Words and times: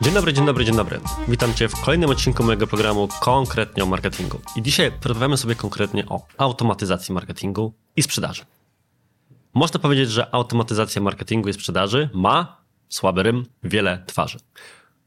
Dzień 0.00 0.14
dobry, 0.14 0.32
dzień 0.32 0.46
dobry, 0.46 0.64
dzień 0.64 0.76
dobry. 0.76 1.00
Witam 1.28 1.54
Cię 1.54 1.68
w 1.68 1.80
kolejnym 1.80 2.10
odcinku 2.10 2.44
mojego 2.44 2.66
programu 2.66 3.08
konkretnie 3.20 3.82
o 3.82 3.86
marketingu. 3.86 4.40
I 4.56 4.62
dzisiaj 4.62 4.92
porozmawiamy 4.92 5.36
sobie 5.36 5.54
konkretnie 5.54 6.06
o 6.06 6.26
automatyzacji 6.38 7.14
marketingu 7.14 7.72
i 7.96 8.02
sprzedaży. 8.02 8.44
Można 9.54 9.80
powiedzieć, 9.80 10.10
że 10.10 10.34
automatyzacja 10.34 11.02
marketingu 11.02 11.48
i 11.48 11.52
sprzedaży 11.52 12.10
ma, 12.14 12.56
słaby 12.88 13.22
rym, 13.22 13.46
wiele 13.62 14.04
twarzy. 14.06 14.38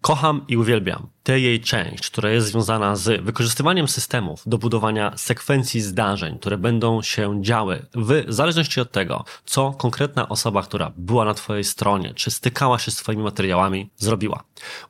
Kocham 0.02 0.46
i 0.48 0.58
uwielbiam 0.58 1.08
tę 1.24 1.40
jej 1.40 1.62
część, 1.62 2.10
która 2.10 2.30
jest 2.30 2.48
związana 2.48 2.96
z 2.96 3.24
wykorzystywaniem 3.24 3.88
systemów 3.88 4.44
do 4.46 4.58
budowania 4.58 5.18
sekwencji 5.18 5.82
zdarzeń, 5.82 6.40
które 6.40 6.58
będą 6.58 7.02
się 7.02 7.44
działy 7.44 7.86
w 7.96 8.24
zależności 8.28 8.82
od 8.82 8.92
tego, 8.92 9.26
co 9.46 9.72
konkretna 9.72 10.30
osoba, 10.30 10.64
która 10.64 10.92
była 10.98 11.26
na 11.26 11.34
Twojej 11.34 11.64
stronie, 11.64 12.14
czy 12.14 12.32
stykała 12.32 12.80
się 12.80 12.92
z 12.92 12.96
Twoimi 12.96 13.24
materiałami, 13.24 13.90
zrobiła. 13.98 14.44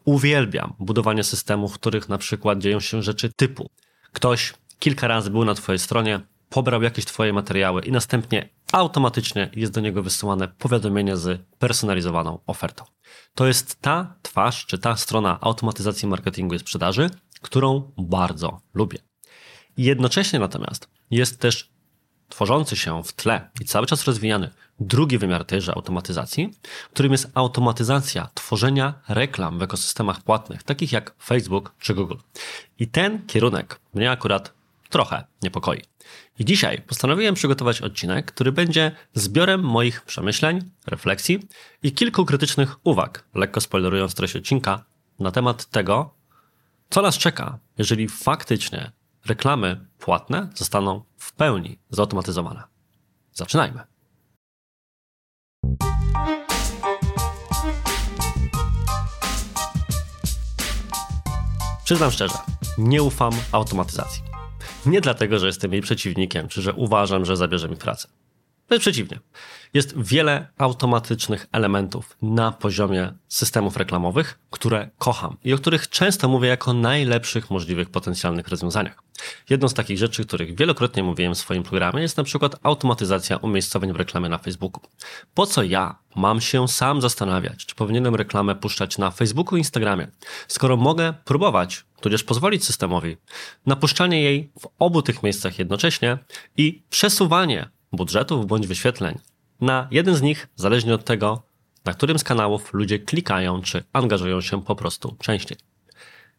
Uwielbiam 0.06 0.74
budowanie 0.80 1.24
systemów, 1.24 1.72
w 1.72 1.80
których 1.80 2.10
na 2.10 2.18
przykład 2.18 2.60
dzieją 2.60 2.80
się 2.80 3.04
rzeczy 3.04 3.34
typu 3.34 3.70
ktoś 4.12 4.54
kilka 4.80 5.08
razy 5.08 5.32
był 5.32 5.46
na 5.46 5.56
Twojej 5.56 5.80
stronie, 5.80 6.20
pobrał 6.50 6.84
jakieś 6.84 7.06
Twoje 7.06 7.34
materiały 7.34 7.82
i 7.82 7.92
następnie 7.92 8.50
automatycznie 8.72 9.50
jest 9.56 9.74
do 9.74 9.82
niego 9.82 10.04
wysyłane 10.04 10.48
powiadomienie 10.48 11.18
z 11.18 11.42
personalizowaną 11.60 12.40
ofertą. 12.48 12.84
To 13.36 13.48
jest 13.48 13.82
ta 13.82 14.16
twarz, 14.22 14.66
czy 14.66 14.78
ta 14.78 14.98
strona 14.98 15.38
automatyzacji 15.42 16.08
marketingu 16.08 16.56
i 16.56 16.60
sprzedaży, 16.60 17.10
którą 17.42 17.92
bardzo 17.98 18.62
lubię. 18.74 19.00
Jednocześnie 19.78 20.40
natomiast 20.40 20.90
jest 21.12 21.40
też 21.40 21.72
tworzący 22.30 22.76
się 22.76 23.04
w 23.04 23.14
tle 23.14 23.50
i 23.62 23.66
cały 23.66 23.86
czas 23.86 24.06
rozwijany 24.06 24.50
drugi 24.80 25.18
wymiar 25.18 25.46
tejże 25.46 25.76
automatyzacji, 25.76 26.54
którym 26.94 27.12
jest 27.12 27.32
automatyzacja 27.34 28.30
tworzenia 28.34 28.94
reklam 29.08 29.60
w 29.60 29.62
ekosystemach 29.62 30.22
płatnych, 30.22 30.64
takich 30.64 30.92
jak 30.92 31.16
Facebook 31.24 31.74
czy 31.80 31.94
Google. 31.94 32.16
I 32.80 32.88
ten 32.88 33.28
kierunek 33.28 33.80
mnie 33.94 34.12
akurat 34.12 34.59
trochę 34.90 35.24
niepokoi. 35.44 35.82
I 36.40 36.46
dzisiaj 36.46 36.82
postanowiłem 36.82 37.36
przygotować 37.36 37.82
odcinek, 37.82 38.32
który 38.32 38.52
będzie 38.52 38.92
zbiorem 39.14 39.62
moich 39.64 40.02
przemyśleń, 40.02 40.72
refleksji 40.88 41.40
i 41.84 41.92
kilku 41.92 42.26
krytycznych 42.26 42.76
uwag, 42.84 43.28
lekko 43.36 43.62
spoilerując 43.62 44.16
treść 44.16 44.36
odcinka, 44.36 44.86
na 45.20 45.32
temat 45.32 45.66
tego, 45.66 46.16
co 46.90 47.02
nas 47.02 47.18
czeka, 47.18 47.60
jeżeli 47.78 48.10
faktycznie 48.10 48.92
reklamy 49.26 49.86
płatne 50.00 50.50
zostaną 50.56 51.04
w 51.18 51.34
pełni 51.34 51.80
zautomatyzowane. 51.90 52.64
Zaczynajmy. 53.34 53.82
Przyznam 61.84 62.12
szczerze, 62.12 62.38
nie 62.78 63.04
ufam 63.04 63.34
automatyzacji. 63.52 64.29
Nie 64.86 65.02
dlatego, 65.02 65.40
że 65.40 65.48
jestem 65.48 65.74
jej 65.74 65.82
przeciwnikiem, 65.82 66.48
czy 66.48 66.62
że 66.62 66.74
uważam, 66.74 67.26
że 67.26 67.38
zabierze 67.38 67.70
mi 67.70 67.76
pracę. 67.76 68.08
Wręcz 68.70 68.82
przeciwnie. 68.82 69.20
Jest 69.74 70.02
wiele 70.02 70.48
automatycznych 70.58 71.48
elementów 71.52 72.18
na 72.22 72.52
poziomie 72.52 73.14
systemów 73.28 73.78
reklamowych, 73.78 74.40
które 74.50 74.90
kocham 74.98 75.38
i 75.44 75.54
o 75.54 75.58
których 75.58 75.90
często 75.90 76.30
mówię 76.30 76.50
jako 76.50 76.74
najlepszych 76.74 77.50
możliwych 77.50 77.90
potencjalnych 77.90 78.48
rozwiązaniach. 78.48 79.04
Jedną 79.50 79.68
z 79.68 79.74
takich 79.74 79.98
rzeczy, 79.98 80.26
których 80.26 80.56
wielokrotnie 80.56 81.04
mówiłem 81.04 81.36
w 81.36 81.38
swoim 81.38 81.64
programie, 81.64 82.02
jest 82.02 82.18
na 82.18 82.24
przykład 82.24 82.56
automatyzacja 82.64 83.38
umiejscowień 83.38 83.94
w 83.94 83.96
reklamie 83.96 84.30
na 84.30 84.38
Facebooku. 84.38 84.84
Po 85.34 85.46
co 85.46 85.64
ja 85.64 86.00
mam 86.16 86.42
się 86.42 86.68
sam 86.68 87.02
zastanawiać, 87.02 87.66
czy 87.66 87.76
powinienem 87.76 88.16
reklamę 88.16 88.56
puszczać 88.56 88.98
na 88.98 89.12
Facebooku 89.12 89.58
i 89.58 89.60
Instagramie, 89.60 90.08
skoro 90.48 90.78
mogę 90.78 91.14
próbować, 91.26 91.86
tudzież 92.02 92.24
pozwolić 92.24 92.66
systemowi 92.66 93.18
na 93.66 93.76
puszczanie 93.76 94.24
jej 94.24 94.52
w 94.60 94.68
obu 94.80 95.02
tych 95.02 95.24
miejscach 95.24 95.60
jednocześnie 95.60 96.18
i 96.58 96.84
przesuwanie 96.90 97.70
budżetów 97.92 98.48
bądź 98.48 98.68
wyświetleń 98.68 99.20
na 99.62 99.88
jeden 99.92 100.16
z 100.16 100.22
nich, 100.22 100.48
zależnie 100.56 100.94
od 100.94 101.06
tego, 101.06 101.42
na 101.86 101.94
którym 101.94 102.20
z 102.20 102.24
kanałów 102.24 102.74
ludzie 102.74 103.00
klikają 103.00 103.62
czy 103.62 103.84
angażują 103.94 104.42
się 104.42 104.64
po 104.64 104.76
prostu 104.76 105.16
częściej. 105.20 105.58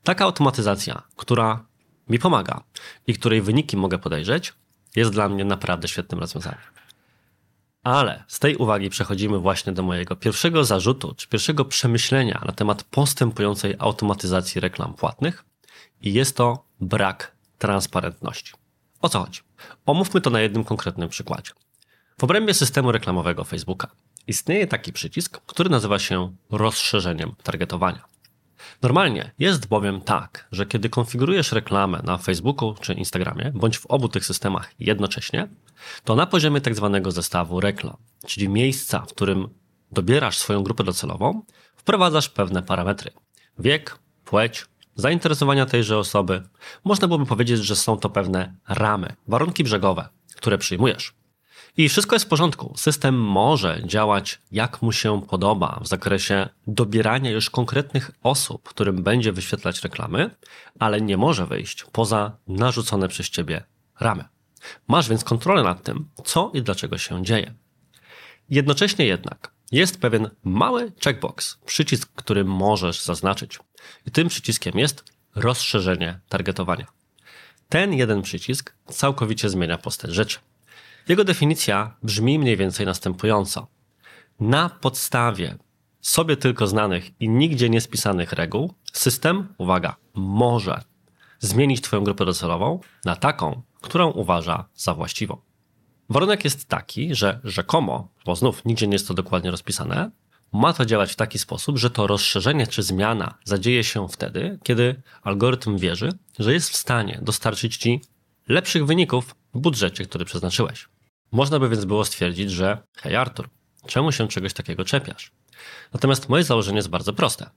Taka 0.03 0.25
automatyzacja, 0.25 1.03
która 1.17 1.65
mi 2.09 2.19
pomaga 2.19 2.63
i 3.07 3.15
której 3.15 3.43
wyniki 3.43 3.77
mogę 3.77 3.99
podejrzeć, 3.99 4.55
jest 4.97 5.11
dla 5.11 5.29
mnie 5.29 5.45
naprawdę 5.45 5.89
świetnym 5.89 6.21
rozwiązaniem. 6.21 6.61
Ale 7.83 8.25
z 8.29 8.39
tej 8.39 8.57
uwagi 8.57 8.91
przechodzimy 8.91 9.39
właśnie 9.39 9.73
do 9.73 9.83
mojego 9.83 10.17
pierwszego 10.17 10.65
zarzutu, 10.65 11.15
czy 11.15 11.29
pierwszego 11.29 11.65
przemyślenia 11.65 12.43
na 12.47 12.53
temat 12.53 12.85
postępującej 12.85 13.75
automatyzacji 13.79 14.61
reklam 14.61 14.95
płatnych 14.95 15.45
i 16.01 16.13
jest 16.13 16.37
to 16.37 16.65
brak 16.81 17.33
transparentności. 17.59 18.53
O 19.01 19.09
co 19.09 19.21
chodzi? 19.21 19.41
Omówmy 19.87 20.21
to 20.21 20.31
na 20.31 20.41
jednym 20.41 20.65
konkretnym 20.65 21.09
przykładzie. 21.09 21.53
W 22.21 22.25
obrębie 22.25 22.55
systemu 22.55 22.93
reklamowego 22.93 23.45
Facebooka 23.45 23.91
istnieje 24.27 24.67
taki 24.67 24.93
przycisk, 24.93 25.41
który 25.47 25.71
nazywa 25.71 25.99
się 25.99 26.33
rozszerzeniem 26.51 27.35
targetowania. 27.43 28.05
Normalnie 28.83 29.33
jest 29.39 29.69
bowiem 29.69 30.01
tak, 30.01 30.49
że 30.53 30.67
kiedy 30.67 30.89
konfigurujesz 30.89 31.53
reklamę 31.53 32.01
na 32.05 32.19
Facebooku 32.19 32.75
czy 32.81 32.95
Instagramie, 32.95 33.53
bądź 33.55 33.79
w 33.79 33.87
obu 33.87 34.09
tych 34.09 34.25
systemach 34.25 34.71
jednocześnie, 34.79 35.49
to 36.05 36.17
na 36.17 36.27
poziomie 36.27 36.61
tak 36.61 36.75
zwanego 36.75 37.11
zestawu 37.11 37.61
reklam, 37.61 37.97
czyli 38.27 38.49
miejsca, 38.49 39.01
w 39.01 39.13
którym 39.15 39.49
dobierasz 39.93 40.39
swoją 40.39 40.63
grupę 40.63 40.85
docelową, 40.85 41.43
wprowadzasz 41.77 42.29
pewne 42.29 42.63
parametry. 42.63 43.11
Wiek, 43.59 43.99
płeć, 44.25 44.65
zainteresowania 44.95 45.67
tejże 45.67 45.99
osoby. 45.99 46.43
Można 46.85 47.09
byłoby 47.09 47.27
powiedzieć, 47.27 47.65
że 47.65 47.77
są 47.77 47.97
to 47.97 48.11
pewne 48.11 48.55
ramy, 48.69 49.17
warunki 49.29 49.65
brzegowe, 49.65 50.09
które 50.37 50.59
przyjmujesz. 50.59 51.15
I 51.77 51.89
wszystko 51.89 52.15
jest 52.17 52.25
w 52.25 52.29
porządku. 52.29 52.75
System 52.77 53.21
może 53.21 53.83
działać 53.85 54.41
jak 54.53 54.83
mu 54.83 54.93
się 54.93 55.23
podoba 55.23 55.81
w 55.83 55.89
zakresie 55.89 56.49
dobierania 56.67 57.31
już 57.31 57.51
konkretnych 57.51 58.11
osób, 58.23 58.69
którym 58.69 59.03
będzie 59.03 59.33
wyświetlać 59.33 59.83
reklamy, 59.83 60.31
ale 60.79 61.01
nie 61.01 61.17
może 61.17 61.47
wyjść 61.47 61.85
poza 61.93 62.37
narzucone 62.49 63.09
przez 63.09 63.31
ciebie 63.31 63.65
ramy. 64.01 64.25
Masz 64.89 65.09
więc 65.09 65.25
kontrolę 65.25 65.63
nad 65.63 65.83
tym, 65.83 66.09
co 66.25 66.51
i 66.55 66.63
dlaczego 66.63 66.99
się 66.99 67.25
dzieje. 67.25 67.55
Jednocześnie 68.51 69.07
jednak 69.07 69.53
jest 69.73 70.01
pewien 70.01 70.31
mały 70.45 70.93
checkbox, 71.05 71.59
przycisk, 71.67 72.13
który 72.15 72.45
możesz 72.45 73.03
zaznaczyć. 73.03 73.59
I 74.07 74.11
tym 74.11 74.29
przyciskiem 74.29 74.79
jest 74.79 75.05
rozszerzenie 75.35 76.21
targetowania. 76.29 76.87
Ten 77.69 77.93
jeden 77.93 78.23
przycisk 78.23 78.75
całkowicie 78.89 79.49
zmienia 79.49 79.79
postać 79.79 80.11
rzeczy. 80.11 80.39
Jego 81.09 81.25
definicja 81.25 81.97
brzmi 82.03 82.39
mniej 82.39 82.57
więcej 82.57 82.87
następująco. 82.87 83.67
Na 84.41 84.69
podstawie 84.69 85.59
sobie 86.01 86.37
tylko 86.37 86.67
znanych 86.67 87.21
i 87.21 87.29
nigdzie 87.29 87.71
nie 87.71 87.81
spisanych 87.81 88.33
reguł, 88.33 88.75
system, 88.93 89.55
uwaga, 89.59 89.97
może 90.15 90.83
zmienić 91.39 91.81
Twoją 91.81 92.05
grupę 92.05 92.25
docelową 92.25 92.81
na 93.05 93.17
taką, 93.17 93.63
którą 93.81 94.11
uważa 94.11 94.65
za 94.75 94.95
właściwą. 94.95 95.37
Warunek 96.09 96.45
jest 96.45 96.69
taki, 96.69 97.15
że 97.15 97.41
rzekomo, 97.45 98.09
bo 98.27 98.37
znów 98.37 98.65
nigdzie 98.65 98.87
nie 98.87 98.93
jest 98.93 99.09
to 99.09 99.15
dokładnie 99.15 99.51
rozpisane, 99.51 100.11
ma 100.53 100.73
to 100.73 100.87
działać 100.87 101.13
w 101.13 101.17
taki 101.17 101.39
sposób, 101.39 101.79
że 101.79 101.91
to 101.91 102.07
rozszerzenie 102.07 102.67
czy 102.67 102.83
zmiana 102.83 103.35
zadzieje 103.45 103.85
się 103.85 104.09
wtedy, 104.09 104.59
kiedy 104.63 105.03
algorytm 105.23 105.79
wierzy, 105.79 106.13
że 106.39 106.53
jest 106.53 106.71
w 106.71 106.77
stanie 106.77 107.19
dostarczyć 107.23 107.77
Ci 107.77 108.01
lepszych 108.49 108.87
wyników 108.87 109.35
w 109.55 109.59
budżecie, 109.59 110.05
który 110.05 110.25
przeznaczyłeś. 110.25 110.89
Można 111.33 111.59
by 111.59 111.69
więc 111.69 111.85
było 111.85 112.05
stwierdzić, 112.05 112.51
że 112.51 112.79
hej 112.97 113.17
Artur, 113.17 113.49
czemu 113.87 114.13
się 114.13 114.29
czegoś 114.29 114.53
takiego 114.53 114.85
czepiasz? 114.85 115.33
Natomiast 115.93 116.29
moje 116.29 116.45
założenie 116.45 116.77
jest 116.77 116.89
bardzo 116.89 117.13
proste. 117.13 117.51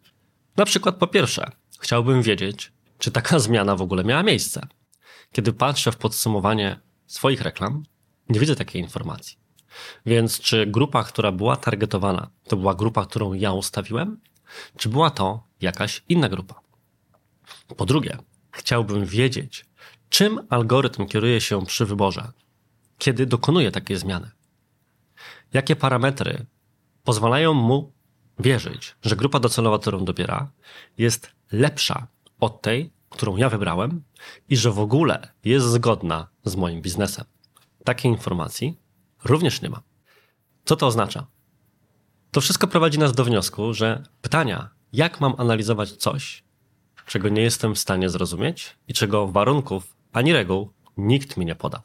Na 0.57 0.65
przykład 0.65 0.95
po 0.95 1.07
pierwsze, 1.07 1.51
chciałbym 1.79 2.21
wiedzieć, 2.21 2.71
czy 2.97 3.11
taka 3.11 3.39
zmiana 3.49 3.75
w 3.75 3.81
ogóle 3.81 4.03
miała 4.03 4.23
miejsce. 4.23 4.67
Kiedy 5.31 5.53
patrzę 5.53 5.91
w 5.91 5.97
podsumowanie 5.97 6.79
swoich 7.07 7.41
reklam, 7.41 7.83
nie 8.29 8.39
widzę 8.39 8.55
takiej 8.55 8.81
informacji. 8.81 9.42
Więc 10.05 10.39
czy 10.39 10.65
grupa, 10.65 11.03
która 11.03 11.31
była 11.31 11.55
targetowana, 11.55 12.29
to 12.47 12.57
była 12.57 12.75
grupa, 12.75 13.05
którą 13.05 13.33
ja 13.33 13.51
ustawiłem, 13.53 14.19
czy 14.77 14.89
była 14.89 15.09
to 15.09 15.43
jakaś 15.61 16.03
inna 16.09 16.29
grupa? 16.29 16.61
Po 17.77 17.85
drugie, 17.85 18.17
chciałbym 18.51 19.05
wiedzieć, 19.05 19.65
czym 20.09 20.39
algorytm 20.49 21.05
kieruje 21.05 21.41
się 21.41 21.65
przy 21.65 21.85
wyborze, 21.85 22.31
kiedy 22.97 23.25
dokonuje 23.25 23.71
takiej 23.71 23.97
zmiany. 23.97 24.31
Jakie 25.53 25.75
parametry 25.75 26.45
pozwalają 27.03 27.53
mu 27.53 27.93
wierzyć, 28.39 28.95
że 29.01 29.15
grupa 29.15 29.39
docelowa, 29.39 29.79
którą 29.79 30.05
dobiera, 30.05 30.51
jest 30.97 31.31
lepsza 31.51 32.07
od 32.39 32.61
tej, 32.61 32.91
którą 33.09 33.37
ja 33.37 33.49
wybrałem 33.49 34.03
i 34.49 34.57
że 34.57 34.71
w 34.71 34.79
ogóle 34.79 35.27
jest 35.45 35.65
zgodna 35.65 36.27
z 36.43 36.55
moim 36.55 36.81
biznesem. 36.81 37.25
Takiej 37.83 38.11
informacji 38.11 38.77
również 39.25 39.61
nie 39.61 39.69
ma. 39.69 39.81
Co 40.65 40.75
to 40.75 40.87
oznacza? 40.87 41.27
To 42.31 42.41
wszystko 42.41 42.67
prowadzi 42.67 42.99
nas 42.99 43.13
do 43.13 43.25
wniosku, 43.25 43.73
że 43.73 44.03
pytania, 44.21 44.69
jak 44.93 45.21
mam 45.21 45.35
analizować 45.37 45.91
coś, 45.91 46.43
czego 47.05 47.29
nie 47.29 47.41
jestem 47.41 47.75
w 47.75 47.79
stanie 47.79 48.09
zrozumieć 48.09 48.77
i 48.87 48.93
czego 48.93 49.27
warunków 49.27 49.95
ani 50.13 50.33
reguł 50.33 50.73
nikt 50.97 51.37
mi 51.37 51.45
nie 51.45 51.55
poda. 51.55 51.81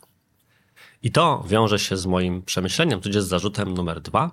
I 1.03 1.13
to 1.13 1.45
wiąże 1.47 1.79
się 1.79 1.97
z 1.97 2.07
moim 2.07 2.43
przemyśleniem, 2.43 3.01
tudzież 3.01 3.23
z 3.23 3.29
zarzutem 3.29 3.75
numer 3.75 4.01
dwa, 4.01 4.31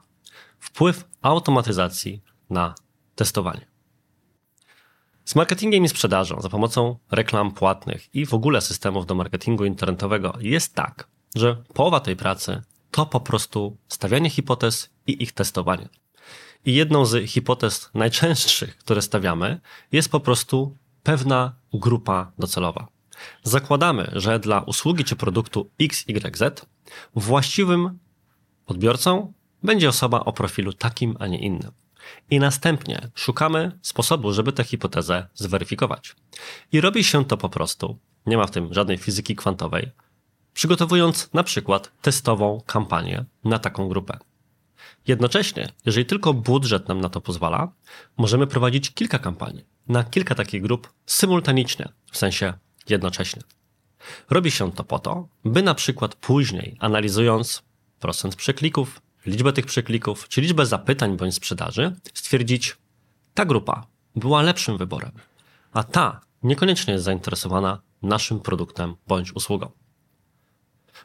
wpływ 0.60 1.08
automatyzacji 1.22 2.22
na 2.50 2.76
testowanie. 3.16 3.68
Z 5.26 5.36
marketingiem 5.36 5.84
i 5.84 5.90
sprzedażą 5.90 6.42
za 6.42 6.50
pomocą 6.50 6.98
reklam 7.12 7.52
płatnych 7.52 8.16
i 8.16 8.26
w 8.26 8.34
ogóle 8.34 8.62
systemów 8.62 9.06
do 9.06 9.16
marketingu 9.16 9.66
internetowego 9.66 10.34
jest 10.40 10.76
tak, 10.76 11.08
że 11.36 11.64
połowa 11.74 12.00
tej 12.00 12.16
pracy 12.16 12.62
to 12.96 13.06
po 13.06 13.20
prostu 13.20 13.78
stawianie 13.88 14.30
hipotez 14.30 14.90
i 15.08 15.24
ich 15.24 15.32
testowanie. 15.32 15.90
I 16.66 16.74
jedną 16.74 17.06
z 17.06 17.30
hipotez 17.30 17.90
najczęstszych, 17.94 18.78
które 18.78 19.02
stawiamy, 19.02 19.60
jest 19.92 20.10
po 20.10 20.20
prostu 20.20 20.78
pewna 21.04 21.56
grupa 21.74 22.32
docelowa. 22.40 22.88
Zakładamy, 23.44 24.12
że 24.14 24.40
dla 24.40 24.62
usługi 24.62 25.04
czy 25.04 25.16
produktu 25.16 25.70
XYZ 25.82 26.66
właściwym 27.16 28.00
odbiorcą 28.66 29.34
będzie 29.64 29.90
osoba 29.90 30.20
o 30.20 30.34
profilu 30.34 30.74
takim, 30.74 31.16
a 31.20 31.28
nie 31.28 31.40
innym. 31.40 31.72
I 32.30 32.40
następnie 32.40 33.10
szukamy 33.16 33.80
sposobu, 33.82 34.34
żeby 34.34 34.52
tę 34.52 34.64
hipotezę 34.64 35.28
zweryfikować. 35.34 36.16
I 36.72 36.82
robi 36.82 37.04
się 37.04 37.26
to 37.26 37.38
po 37.38 37.50
prostu, 37.50 38.00
nie 38.26 38.38
ma 38.38 38.48
w 38.48 38.52
tym 38.52 38.74
żadnej 38.74 38.98
fizyki 38.98 39.36
kwantowej, 39.36 39.92
przygotowując 40.56 41.30
na 41.34 41.44
przykład 41.44 41.92
testową 42.02 42.62
kampanię 42.66 43.26
na 43.44 43.60
taką 43.60 43.88
grupę. 43.88 44.18
Jednocześnie, 45.08 45.70
jeżeli 45.86 46.06
tylko 46.06 46.34
budżet 46.34 46.88
nam 46.88 47.02
na 47.02 47.10
to 47.10 47.22
pozwala, 47.22 47.72
możemy 48.18 48.48
prowadzić 48.48 48.94
kilka 48.94 49.20
kampanii 49.20 49.66
na 49.88 50.04
kilka 50.04 50.36
takich 50.36 50.62
grup 50.62 50.94
symultanicznie, 51.06 51.90
w 52.12 52.18
sensie 52.18 52.54
jednocześnie. 52.90 53.42
Robi 54.30 54.52
się 54.52 54.72
to 54.72 54.84
po 54.84 55.00
to, 55.00 55.28
by 55.46 55.64
na 55.64 55.74
przykład 55.76 56.16
później, 56.16 56.78
analizując 56.80 57.64
procent 58.00 58.36
przeklików, 58.36 59.02
liczbę 59.26 59.54
tych 59.54 59.66
przeklików, 59.66 60.28
czy 60.28 60.42
liczbę 60.42 60.66
zapytań 60.66 61.18
bądź 61.18 61.36
sprzedaży, 61.36 61.96
stwierdzić, 62.14 62.78
ta 63.34 63.46
grupa 63.46 63.88
była 64.16 64.42
lepszym 64.42 64.78
wyborem, 64.78 65.12
a 65.74 65.84
ta 65.84 66.22
niekoniecznie 66.44 66.94
jest 66.94 67.06
zainteresowana 67.06 67.82
naszym 68.02 68.40
produktem 68.40 68.96
bądź 69.08 69.32
usługą. 69.36 69.85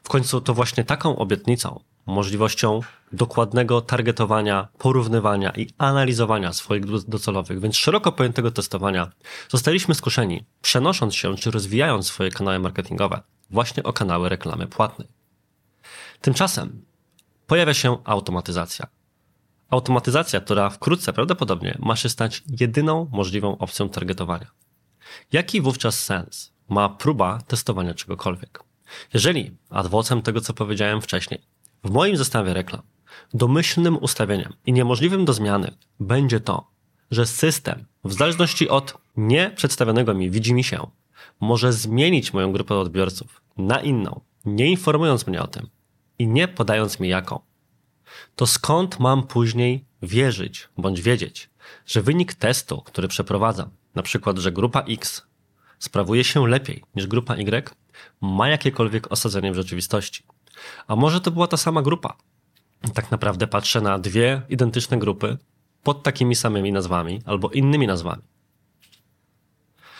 W 0.03 0.09
końcu 0.09 0.41
to 0.41 0.53
właśnie 0.53 0.83
taką 0.83 1.15
obietnicą, 1.15 1.79
możliwością 2.05 2.79
dokładnego 3.11 3.81
targetowania, 3.81 4.67
porównywania 4.77 5.49
i 5.49 5.67
analizowania 5.77 6.53
swoich 6.53 6.85
docelowych, 7.07 7.59
więc 7.59 7.77
szeroko 7.77 8.11
pojętego 8.11 8.51
testowania, 8.51 9.11
zostaliśmy 9.49 9.95
skuszeni, 9.95 10.45
przenosząc 10.61 11.15
się 11.15 11.35
czy 11.35 11.51
rozwijając 11.51 12.07
swoje 12.07 12.31
kanały 12.31 12.59
marketingowe 12.59 13.21
właśnie 13.51 13.83
o 13.83 13.93
kanały 13.93 14.29
reklamy 14.29 14.67
płatnej. 14.67 15.07
Tymczasem 16.21 16.85
pojawia 17.47 17.73
się 17.73 17.97
automatyzacja. 18.03 18.87
Automatyzacja, 19.69 20.41
która 20.41 20.69
wkrótce 20.69 21.13
prawdopodobnie 21.13 21.77
ma 21.79 21.95
się 21.95 22.09
stać 22.09 22.43
jedyną 22.59 23.09
możliwą 23.11 23.57
opcją 23.57 23.89
targetowania. 23.89 24.47
Jaki 25.31 25.61
wówczas 25.61 26.03
sens 26.03 26.53
ma 26.69 26.89
próba 26.89 27.39
testowania 27.47 27.93
czegokolwiek? 27.93 28.70
Jeżeli 29.13 29.51
adwocem 29.69 30.21
tego, 30.21 30.41
co 30.41 30.53
powiedziałem 30.53 31.01
wcześniej, 31.01 31.41
w 31.83 31.91
moim 31.91 32.17
zestawie 32.17 32.53
reklam 32.53 32.81
domyślnym 33.33 33.97
ustawieniem 33.97 34.53
i 34.65 34.73
niemożliwym 34.73 35.25
do 35.25 35.33
zmiany 35.33 35.71
będzie 35.99 36.39
to, 36.39 36.71
że 37.11 37.25
system, 37.25 37.85
w 38.03 38.13
zależności 38.13 38.69
od 38.69 38.97
nie 39.17 39.51
przedstawionego 39.55 40.13
mi 40.13 40.31
widzi 40.31 40.53
mi 40.53 40.63
się, 40.63 40.87
może 41.39 41.73
zmienić 41.73 42.33
moją 42.33 42.51
grupę 42.51 42.75
odbiorców 42.75 43.41
na 43.57 43.79
inną, 43.79 44.21
nie 44.45 44.69
informując 44.69 45.27
mnie 45.27 45.41
o 45.41 45.47
tym 45.47 45.67
i 46.19 46.27
nie 46.27 46.47
podając 46.47 46.99
mi 46.99 47.09
jaką. 47.09 47.39
To 48.35 48.47
skąd 48.47 48.99
mam 48.99 49.27
później 49.27 49.85
wierzyć 50.01 50.69
bądź 50.77 51.01
wiedzieć, 51.01 51.49
że 51.85 52.01
wynik 52.01 52.33
testu, 52.33 52.81
który 52.81 53.07
przeprowadzam, 53.07 53.69
na 53.95 54.03
przykład, 54.03 54.37
że 54.37 54.51
grupa 54.51 54.81
X 54.81 55.27
sprawuje 55.79 56.23
się 56.23 56.47
lepiej 56.47 56.83
niż 56.95 57.07
grupa 57.07 57.35
Y, 57.35 57.75
ma 58.21 58.49
jakiekolwiek 58.49 59.11
osadzenie 59.11 59.51
w 59.51 59.55
rzeczywistości. 59.55 60.23
A 60.87 60.95
może 60.95 61.21
to 61.21 61.31
była 61.31 61.47
ta 61.47 61.57
sama 61.57 61.81
grupa? 61.81 62.17
Tak 62.93 63.11
naprawdę 63.11 63.47
patrzę 63.47 63.81
na 63.81 63.99
dwie 63.99 64.41
identyczne 64.49 64.97
grupy 64.97 65.37
pod 65.83 66.03
takimi 66.03 66.35
samymi 66.35 66.71
nazwami 66.71 67.21
albo 67.25 67.49
innymi 67.49 67.87
nazwami. 67.87 68.21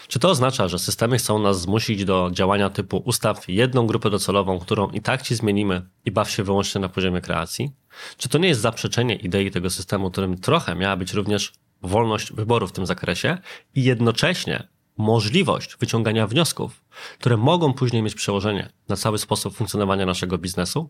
Czy 0.08 0.20
to 0.20 0.30
oznacza, 0.30 0.68
że 0.68 0.80
systemy 0.80 1.18
chcą 1.18 1.40
nas 1.40 1.62
zmusić 1.62 2.06
do 2.06 2.30
działania 2.34 2.70
typu 2.70 2.98
ustaw 2.98 3.50
jedną 3.50 3.88
grupę 3.88 4.10
docelową, 4.10 4.60
którą 4.60 4.90
i 4.90 5.02
tak 5.02 5.22
ci 5.22 5.36
zmienimy 5.36 5.82
i 6.06 6.12
baw 6.12 6.30
się 6.30 6.44
wyłącznie 6.44 6.82
na 6.82 6.90
poziomie 6.90 7.22
kreacji? 7.22 7.72
Czy 8.18 8.30
to 8.30 8.38
nie 8.38 8.48
jest 8.48 8.62
zaprzeczenie 8.62 9.16
idei 9.16 9.52
tego 9.52 9.70
systemu, 9.70 10.12
którym 10.12 10.38
trochę 10.38 10.76
miała 10.76 10.96
być 10.96 11.14
również 11.14 11.54
wolność 11.82 12.34
wyboru 12.34 12.68
w 12.68 12.72
tym 12.72 12.86
zakresie 12.86 13.38
i 13.76 13.84
jednocześnie 13.84 14.68
możliwość 14.98 15.78
wyciągania 15.78 16.28
wniosków, 16.28 16.86
które 17.20 17.38
mogą 17.38 17.74
później 17.74 18.04
mieć 18.04 18.16
przełożenie 18.16 18.70
na 18.90 18.96
cały 18.96 19.18
sposób 19.18 19.56
funkcjonowania 19.56 20.06
naszego 20.06 20.38
biznesu? 20.38 20.90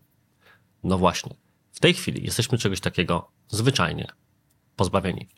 No 0.84 0.98
właśnie, 0.98 1.34
w 1.72 1.80
tej 1.80 1.94
chwili 1.94 2.24
jesteśmy 2.24 2.58
czegoś 2.58 2.80
takiego 2.80 3.30
zwyczajnie 3.48 4.06
pozbawieni. 4.76 5.28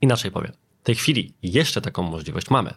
Inaczej 0.00 0.30
powiem, 0.30 0.52
w 0.80 0.84
tej 0.84 0.94
chwili 0.94 1.34
jeszcze 1.42 1.80
taką 1.80 2.02
możliwość 2.02 2.50
mamy, 2.50 2.74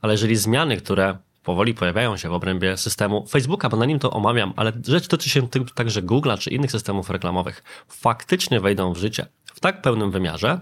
ale 0.00 0.14
jeżeli 0.14 0.36
zmiany, 0.36 0.76
które 0.76 1.18
powoli 1.42 1.74
pojawiają 1.74 2.16
się 2.16 2.28
w 2.28 2.32
obrębie 2.32 2.76
systemu 2.76 3.26
Facebooka, 3.26 3.68
bo 3.68 3.76
na 3.76 3.84
nim 3.84 3.98
to 3.98 4.10
omawiam, 4.10 4.52
ale 4.56 4.72
rzecz 4.86 5.08
dotyczy 5.08 5.30
się 5.30 5.48
także 5.74 6.02
Google'a 6.02 6.38
czy 6.38 6.50
innych 6.50 6.70
systemów 6.70 7.10
reklamowych, 7.10 7.62
faktycznie 7.88 8.60
wejdą 8.60 8.92
w 8.92 8.96
życie 8.96 9.26
w 9.44 9.60
tak 9.60 9.82
pełnym 9.82 10.10
wymiarze, 10.10 10.60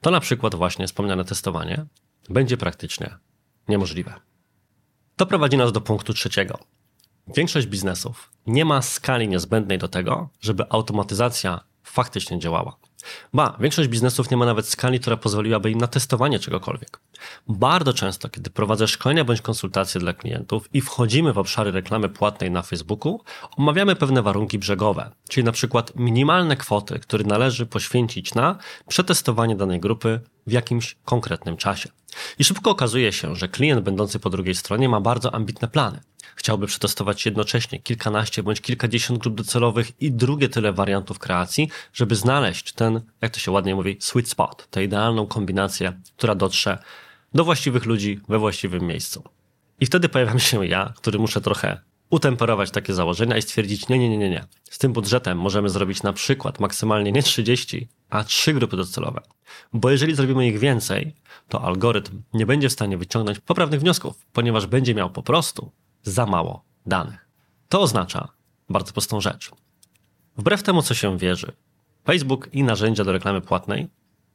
to 0.00 0.10
na 0.10 0.20
przykład 0.20 0.54
właśnie 0.54 0.86
wspomniane 0.86 1.24
testowanie 1.24 1.86
będzie 2.30 2.56
praktycznie 2.56 3.16
niemożliwe. 3.68 4.14
To 5.16 5.26
prowadzi 5.26 5.56
nas 5.56 5.72
do 5.72 5.80
punktu 5.80 6.14
trzeciego. 6.14 6.58
Większość 7.36 7.66
biznesów 7.66 8.30
nie 8.46 8.64
ma 8.64 8.82
skali 8.82 9.28
niezbędnej 9.28 9.78
do 9.78 9.88
tego, 9.88 10.28
żeby 10.40 10.64
automatyzacja 10.70 11.60
faktycznie 11.82 12.38
działała. 12.38 12.76
Ba, 13.34 13.56
większość 13.60 13.88
biznesów 13.88 14.30
nie 14.30 14.36
ma 14.36 14.46
nawet 14.46 14.68
skali, 14.68 15.00
która 15.00 15.16
pozwoliłaby 15.16 15.70
im 15.70 15.78
na 15.78 15.86
testowanie 15.86 16.38
czegokolwiek. 16.38 17.00
Bardzo 17.48 17.92
często, 17.92 18.28
kiedy 18.28 18.50
prowadzę 18.50 18.88
szkolenia 18.88 19.24
bądź 19.24 19.42
konsultacje 19.42 20.00
dla 20.00 20.12
klientów 20.12 20.68
i 20.72 20.80
wchodzimy 20.80 21.32
w 21.32 21.38
obszary 21.38 21.70
reklamy 21.70 22.08
płatnej 22.08 22.50
na 22.50 22.62
Facebooku, 22.62 23.20
omawiamy 23.56 23.96
pewne 23.96 24.22
warunki 24.22 24.58
brzegowe, 24.58 25.10
czyli 25.28 25.44
na 25.44 25.52
przykład 25.52 25.92
minimalne 25.96 26.56
kwoty, 26.56 26.98
które 26.98 27.24
należy 27.24 27.66
poświęcić 27.66 28.34
na 28.34 28.58
przetestowanie 28.88 29.56
danej 29.56 29.80
grupy 29.80 30.20
w 30.46 30.52
jakimś 30.52 30.96
konkretnym 31.04 31.56
czasie. 31.56 31.88
I 32.38 32.44
szybko 32.44 32.70
okazuje 32.70 33.12
się, 33.12 33.36
że 33.36 33.48
klient 33.48 33.80
będący 33.80 34.18
po 34.18 34.30
drugiej 34.30 34.54
stronie 34.54 34.88
ma 34.88 35.00
bardzo 35.00 35.34
ambitne 35.34 35.68
plany. 35.68 36.00
Chciałby 36.36 36.66
przetestować 36.66 37.26
jednocześnie 37.26 37.78
kilkanaście 37.78 38.42
bądź 38.42 38.60
kilkadziesiąt 38.60 39.20
grup 39.20 39.34
docelowych 39.34 40.02
i 40.02 40.12
drugie 40.12 40.48
tyle 40.48 40.72
wariantów 40.72 41.18
kreacji, 41.18 41.68
żeby 41.92 42.16
znaleźć 42.16 42.72
ten, 42.72 43.00
jak 43.20 43.32
to 43.32 43.40
się 43.40 43.50
ładnie 43.50 43.74
mówi, 43.74 43.96
sweet 44.00 44.28
spot, 44.28 44.68
tę 44.70 44.84
idealną 44.84 45.26
kombinację, 45.26 46.00
która 46.16 46.34
dotrze 46.34 46.78
do 47.34 47.44
właściwych 47.44 47.84
ludzi 47.84 48.20
we 48.28 48.38
właściwym 48.38 48.82
miejscu. 48.82 49.22
I 49.80 49.86
wtedy 49.86 50.08
pojawiam 50.08 50.38
się 50.38 50.66
ja, 50.66 50.92
który 50.96 51.18
muszę 51.18 51.40
trochę 51.40 51.80
utemperować 52.10 52.70
takie 52.70 52.94
założenia 52.94 53.36
i 53.36 53.42
stwierdzić, 53.42 53.88
nie, 53.88 53.98
nie, 53.98 54.08
nie, 54.08 54.18
nie, 54.18 54.30
nie. 54.30 54.44
Z 54.70 54.78
tym 54.78 54.92
budżetem 54.92 55.38
możemy 55.38 55.68
zrobić 55.68 56.02
na 56.02 56.12
przykład 56.12 56.60
maksymalnie 56.60 57.12
nie 57.12 57.22
30, 57.22 57.88
a 58.10 58.24
3 58.24 58.54
grupy 58.54 58.76
docelowe. 58.76 59.20
Bo 59.72 59.90
jeżeli 59.90 60.14
zrobimy 60.14 60.46
ich 60.46 60.58
więcej, 60.58 61.14
to 61.48 61.62
algorytm 61.62 62.22
nie 62.34 62.46
będzie 62.46 62.68
w 62.68 62.72
stanie 62.72 62.96
wyciągnąć 62.96 63.40
poprawnych 63.40 63.80
wniosków, 63.80 64.26
ponieważ 64.32 64.66
będzie 64.66 64.94
miał 64.94 65.10
po 65.10 65.22
prostu 65.22 65.72
za 66.02 66.26
mało 66.26 66.64
danych. 66.86 67.28
To 67.68 67.80
oznacza 67.80 68.28
bardzo 68.68 68.92
prostą 68.92 69.20
rzecz. 69.20 69.50
Wbrew 70.36 70.62
temu, 70.62 70.82
co 70.82 70.94
się 70.94 71.18
wierzy, 71.18 71.52
Facebook 72.04 72.48
i 72.52 72.62
narzędzia 72.62 73.04
do 73.04 73.12
reklamy 73.12 73.40
płatnej 73.40 73.88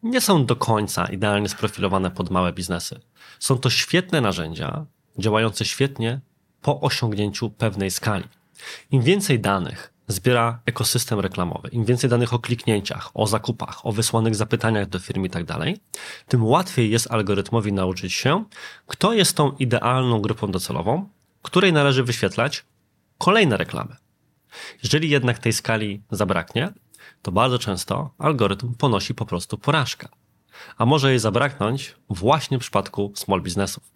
nie 0.03 0.21
są 0.21 0.45
do 0.45 0.55
końca 0.55 1.05
idealnie 1.05 1.49
sprofilowane 1.49 2.11
pod 2.11 2.29
małe 2.29 2.53
biznesy. 2.53 2.99
Są 3.39 3.57
to 3.57 3.69
świetne 3.69 4.21
narzędzia, 4.21 4.85
działające 5.17 5.65
świetnie 5.65 6.21
po 6.61 6.81
osiągnięciu 6.81 7.49
pewnej 7.49 7.91
skali. 7.91 8.23
Im 8.91 9.01
więcej 9.01 9.39
danych 9.39 9.90
zbiera 10.07 10.59
ekosystem 10.65 11.19
reklamowy, 11.19 11.69
im 11.69 11.85
więcej 11.85 12.09
danych 12.09 12.33
o 12.33 12.39
kliknięciach, 12.39 13.11
o 13.13 13.27
zakupach, 13.27 13.85
o 13.85 13.91
wysłanych 13.91 14.35
zapytaniach 14.35 14.89
do 14.89 14.99
firm 14.99 15.25
i 15.25 15.29
tak 15.29 15.45
dalej, 15.45 15.77
tym 16.27 16.45
łatwiej 16.45 16.91
jest 16.91 17.11
algorytmowi 17.11 17.73
nauczyć 17.73 18.13
się, 18.13 18.45
kto 18.87 19.13
jest 19.13 19.35
tą 19.35 19.51
idealną 19.51 20.21
grupą 20.21 20.51
docelową, 20.51 21.09
której 21.41 21.73
należy 21.73 22.03
wyświetlać 22.03 22.65
kolejne 23.17 23.57
reklamy. 23.57 23.95
Jeżeli 24.83 25.09
jednak 25.09 25.39
tej 25.39 25.53
skali 25.53 26.01
zabraknie, 26.11 26.73
to 27.21 27.31
bardzo 27.31 27.59
często 27.59 28.13
algorytm 28.17 28.73
ponosi 28.73 29.15
po 29.15 29.25
prostu 29.25 29.57
porażkę. 29.57 30.07
A 30.77 30.85
może 30.85 31.09
jej 31.09 31.19
zabraknąć 31.19 31.95
właśnie 32.09 32.57
w 32.57 32.61
przypadku 32.61 33.11
small 33.15 33.41
businessów. 33.41 33.90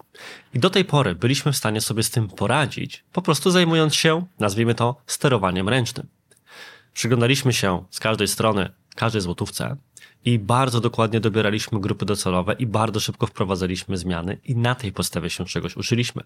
I 0.53 0.59
do 0.59 0.69
tej 0.69 0.85
pory 0.85 1.15
byliśmy 1.15 1.51
w 1.51 1.57
stanie 1.57 1.81
sobie 1.81 2.03
z 2.03 2.09
tym 2.09 2.27
poradzić, 2.27 3.03
po 3.13 3.21
prostu 3.21 3.51
zajmując 3.51 3.95
się, 3.95 4.25
nazwijmy 4.39 4.75
to, 4.75 4.95
sterowaniem 5.07 5.69
ręcznym. 5.69 6.07
Przyglądaliśmy 6.93 7.53
się 7.53 7.85
z 7.91 7.99
każdej 7.99 8.27
strony 8.27 8.69
każdej 8.95 9.21
złotówce 9.21 9.77
i 10.25 10.39
bardzo 10.39 10.81
dokładnie 10.81 11.19
dobieraliśmy 11.19 11.79
grupy 11.79 12.05
docelowe 12.05 12.53
i 12.53 12.65
bardzo 12.65 12.99
szybko 12.99 13.27
wprowadzaliśmy 13.27 13.97
zmiany 13.97 14.37
i 14.43 14.55
na 14.55 14.75
tej 14.75 14.91
podstawie 14.91 15.29
się 15.29 15.45
czegoś 15.45 15.77
uczyliśmy. 15.77 16.23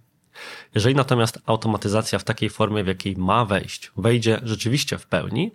Jeżeli 0.75 0.95
natomiast 0.95 1.39
automatyzacja 1.45 2.19
w 2.19 2.23
takiej 2.23 2.49
formie, 2.49 2.83
w 2.83 2.87
jakiej 2.87 3.15
ma 3.17 3.45
wejść, 3.45 3.91
wejdzie 3.97 4.39
rzeczywiście 4.43 4.97
w 4.97 5.05
pełni, 5.05 5.51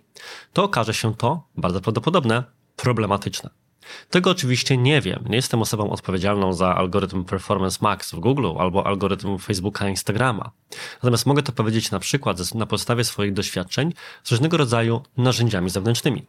to 0.53 0.63
okaże 0.63 0.93
się 0.93 1.15
to, 1.15 1.47
bardzo 1.57 1.81
prawdopodobne, 1.81 2.43
problematyczne. 2.75 3.49
Tego 4.09 4.29
oczywiście 4.29 4.77
nie 4.77 5.01
wiem. 5.01 5.23
Nie 5.29 5.35
jestem 5.35 5.61
osobą 5.61 5.89
odpowiedzialną 5.89 6.53
za 6.53 6.75
algorytm 6.75 7.23
Performance 7.23 7.77
Max 7.81 8.11
w 8.11 8.19
Google 8.19 8.47
albo 8.59 8.87
algorytm 8.87 9.37
Facebooka, 9.37 9.89
Instagrama. 9.89 10.51
Natomiast 10.95 11.25
mogę 11.25 11.43
to 11.43 11.51
powiedzieć 11.51 11.91
na 11.91 11.99
przykład 11.99 12.55
na 12.55 12.65
podstawie 12.65 13.03
swoich 13.03 13.33
doświadczeń 13.33 13.93
z 14.23 14.31
różnego 14.31 14.57
rodzaju 14.57 15.01
narzędziami 15.17 15.69
zewnętrznymi. 15.69 16.25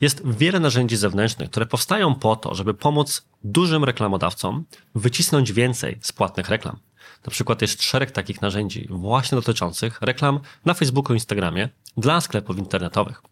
Jest 0.00 0.22
wiele 0.24 0.60
narzędzi 0.60 0.96
zewnętrznych, 0.96 1.50
które 1.50 1.66
powstają 1.66 2.14
po 2.14 2.36
to, 2.36 2.54
żeby 2.54 2.74
pomóc 2.74 3.26
dużym 3.44 3.84
reklamodawcom 3.84 4.64
wycisnąć 4.94 5.52
więcej 5.52 5.98
z 6.00 6.12
płatnych 6.12 6.48
reklam. 6.48 6.76
Na 7.26 7.30
przykład 7.30 7.62
jest 7.62 7.82
szereg 7.82 8.10
takich 8.10 8.42
narzędzi 8.42 8.86
właśnie 8.90 9.36
dotyczących 9.36 10.02
reklam 10.02 10.40
na 10.64 10.74
Facebooku 10.74 11.14
i 11.14 11.16
Instagramie 11.16 11.68
dla 11.96 12.20
sklepów 12.20 12.58
internetowych. 12.58 13.22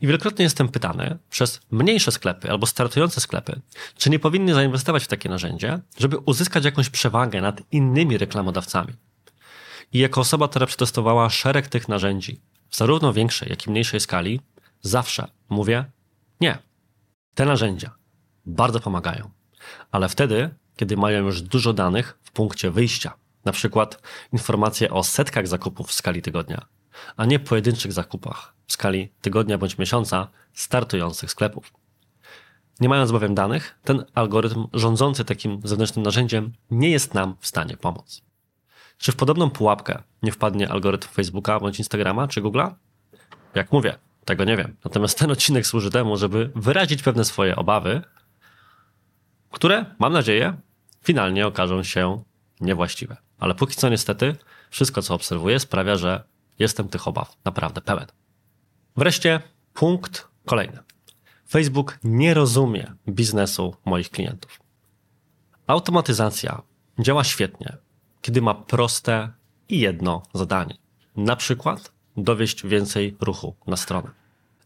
I 0.00 0.06
wielokrotnie 0.06 0.42
jestem 0.42 0.68
pytany 0.68 1.18
przez 1.30 1.60
mniejsze 1.70 2.12
sklepy 2.12 2.50
albo 2.50 2.66
startujące 2.66 3.20
sklepy, 3.20 3.60
czy 3.96 4.10
nie 4.10 4.18
powinny 4.18 4.54
zainwestować 4.54 5.04
w 5.04 5.08
takie 5.08 5.28
narzędzie, 5.28 5.78
żeby 5.98 6.18
uzyskać 6.18 6.64
jakąś 6.64 6.90
przewagę 6.90 7.40
nad 7.40 7.62
innymi 7.72 8.18
reklamodawcami. 8.18 8.94
I 9.92 9.98
jako 9.98 10.20
osoba, 10.20 10.48
która 10.48 10.66
przetestowała 10.66 11.30
szereg 11.30 11.68
tych 11.68 11.88
narzędzi, 11.88 12.40
zarówno 12.70 13.12
większej, 13.12 13.48
jak 13.48 13.66
i 13.66 13.70
mniejszej 13.70 14.00
skali, 14.00 14.40
zawsze 14.82 15.28
mówię 15.48 15.84
nie. 16.40 16.58
Te 17.34 17.44
narzędzia 17.44 17.94
bardzo 18.46 18.80
pomagają, 18.80 19.30
ale 19.90 20.08
wtedy, 20.08 20.54
kiedy 20.76 20.96
mają 20.96 21.24
już 21.24 21.42
dużo 21.42 21.72
danych 21.72 22.18
w 22.22 22.30
punkcie 22.30 22.70
wyjścia, 22.70 23.14
na 23.44 23.52
przykład 23.52 24.02
informacje 24.32 24.90
o 24.90 25.04
setkach 25.04 25.46
zakupów 25.48 25.88
w 25.88 25.92
skali 25.92 26.22
tygodnia, 26.22 26.66
a 27.16 27.24
nie 27.24 27.38
pojedynczych 27.38 27.92
zakupach 27.92 28.54
w 28.66 28.72
skali 28.72 29.12
tygodnia 29.20 29.58
bądź 29.58 29.78
miesiąca 29.78 30.28
startujących 30.52 31.30
sklepów. 31.30 31.72
Nie 32.80 32.88
mając 32.88 33.12
bowiem 33.12 33.34
danych, 33.34 33.78
ten 33.84 34.04
algorytm 34.14 34.66
rządzący 34.72 35.24
takim 35.24 35.60
zewnętrznym 35.64 36.04
narzędziem 36.04 36.52
nie 36.70 36.90
jest 36.90 37.14
nam 37.14 37.36
w 37.40 37.46
stanie 37.46 37.76
pomóc. 37.76 38.22
Czy 38.98 39.12
w 39.12 39.16
podobną 39.16 39.50
pułapkę 39.50 40.02
nie 40.22 40.32
wpadnie 40.32 40.68
algorytm 40.68 41.08
Facebooka 41.08 41.60
bądź 41.60 41.78
Instagrama 41.78 42.28
czy 42.28 42.42
Google'a? 42.42 42.74
Jak 43.54 43.72
mówię, 43.72 43.98
tego 44.24 44.44
nie 44.44 44.56
wiem. 44.56 44.76
Natomiast 44.84 45.18
ten 45.18 45.30
odcinek 45.30 45.66
służy 45.66 45.90
temu, 45.90 46.16
żeby 46.16 46.50
wyrazić 46.54 47.02
pewne 47.02 47.24
swoje 47.24 47.56
obawy, 47.56 48.02
które, 49.50 49.84
mam 49.98 50.12
nadzieję, 50.12 50.56
finalnie 51.02 51.46
okażą 51.46 51.82
się 51.82 52.22
niewłaściwe. 52.60 53.16
Ale 53.38 53.54
póki 53.54 53.74
co 53.74 53.88
niestety, 53.88 54.36
wszystko 54.70 55.02
co 55.02 55.14
obserwuję 55.14 55.60
sprawia, 55.60 55.96
że 55.96 56.24
jestem 56.58 56.88
tych 56.88 57.08
obaw 57.08 57.36
naprawdę 57.44 57.80
pełen. 57.80 58.06
Wreszcie 58.96 59.40
punkt 59.74 60.28
kolejny. 60.46 60.78
Facebook 61.48 61.98
nie 62.04 62.34
rozumie 62.34 62.92
biznesu 63.08 63.74
moich 63.84 64.10
klientów. 64.10 64.60
Automatyzacja 65.66 66.62
działa 66.98 67.24
świetnie, 67.24 67.76
kiedy 68.22 68.42
ma 68.42 68.54
proste 68.54 69.32
i 69.68 69.80
jedno 69.80 70.22
zadanie. 70.34 70.74
Na 71.16 71.36
przykład 71.36 71.92
dowieść 72.16 72.66
więcej 72.66 73.16
ruchu 73.20 73.54
na 73.66 73.76
stronę. 73.76 74.10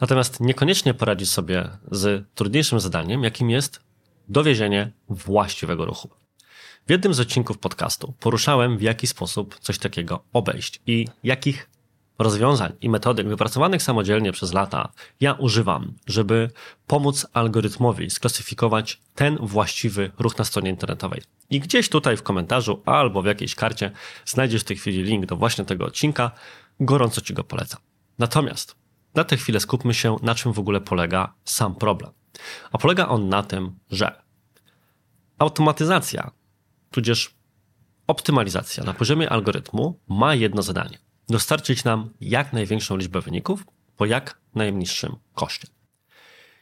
Natomiast 0.00 0.40
niekoniecznie 0.40 0.94
poradzi 0.94 1.26
sobie 1.26 1.68
z 1.90 2.24
trudniejszym 2.34 2.80
zadaniem, 2.80 3.22
jakim 3.24 3.50
jest 3.50 3.80
dowiezienie 4.28 4.92
właściwego 5.08 5.84
ruchu. 5.84 6.10
W 6.86 6.90
jednym 6.90 7.14
z 7.14 7.20
odcinków 7.20 7.58
podcastu 7.58 8.14
poruszałem, 8.20 8.78
w 8.78 8.82
jaki 8.82 9.06
sposób 9.06 9.58
coś 9.60 9.78
takiego 9.78 10.24
obejść 10.32 10.80
i 10.86 11.06
jakich 11.24 11.70
rozwiązań 12.18 12.72
i 12.80 12.90
metodyk 12.90 13.28
wypracowanych 13.28 13.82
samodzielnie 13.82 14.32
przez 14.32 14.52
lata 14.52 14.92
ja 15.20 15.32
używam, 15.32 15.94
żeby 16.06 16.50
pomóc 16.86 17.26
algorytmowi 17.32 18.10
sklasyfikować 18.10 19.00
ten 19.14 19.38
właściwy 19.40 20.10
ruch 20.18 20.38
na 20.38 20.44
stronie 20.44 20.70
internetowej. 20.70 21.22
I 21.50 21.60
gdzieś 21.60 21.88
tutaj 21.88 22.16
w 22.16 22.22
komentarzu 22.22 22.82
albo 22.86 23.22
w 23.22 23.26
jakiejś 23.26 23.54
karcie 23.54 23.90
znajdziesz 24.24 24.60
w 24.60 24.64
tej 24.64 24.76
chwili 24.76 25.02
link 25.02 25.26
do 25.26 25.36
właśnie 25.36 25.64
tego 25.64 25.84
odcinka. 25.84 26.30
Gorąco 26.80 27.20
Ci 27.20 27.34
go 27.34 27.44
polecam. 27.44 27.80
Natomiast 28.18 28.76
na 29.14 29.24
tę 29.24 29.36
chwilę 29.36 29.60
skupmy 29.60 29.94
się, 29.94 30.16
na 30.22 30.34
czym 30.34 30.52
w 30.52 30.58
ogóle 30.58 30.80
polega 30.80 31.34
sam 31.44 31.74
problem. 31.74 32.10
A 32.72 32.78
polega 32.78 33.08
on 33.08 33.28
na 33.28 33.42
tym, 33.42 33.78
że 33.90 34.22
automatyzacja, 35.38 36.30
tudzież 36.90 37.34
optymalizacja 38.06 38.84
na 38.84 38.94
poziomie 38.94 39.30
algorytmu 39.30 40.00
ma 40.08 40.34
jedno 40.34 40.62
zadanie– 40.62 40.98
dostarczyć 41.32 41.84
nam 41.84 42.10
jak 42.20 42.52
największą 42.52 42.96
liczbę 42.96 43.20
wyników 43.20 43.64
po 43.96 44.06
jak 44.06 44.38
najniższym 44.54 45.16
koszcie. 45.34 45.68